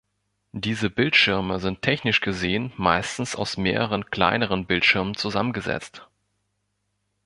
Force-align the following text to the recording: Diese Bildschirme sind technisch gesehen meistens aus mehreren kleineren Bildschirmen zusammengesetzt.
Diese 0.55 0.89
Bildschirme 0.89 1.59
sind 1.59 1.83
technisch 1.83 2.21
gesehen 2.21 2.73
meistens 2.75 3.35
aus 3.35 3.57
mehreren 3.57 4.07
kleineren 4.07 4.65
Bildschirmen 4.65 5.13
zusammengesetzt. 5.13 6.07